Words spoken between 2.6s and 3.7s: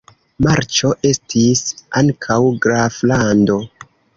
graflando.